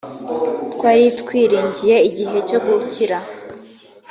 [0.73, 3.17] twari twiringiye igihe cyo gukira